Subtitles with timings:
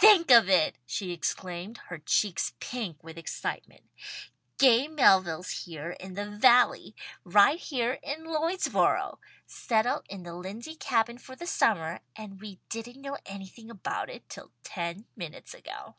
[0.00, 3.82] "Think of it!" she exclaimed, her cheeks pink with excitement.
[4.56, 6.94] "Gay Melville's here in the Valley!
[7.24, 9.18] Right here in Lloydsboro!
[9.44, 14.28] Settled in the Lindsey Cabin for the summer, and we didn't know anything about it
[14.28, 15.96] till ten minutes ago."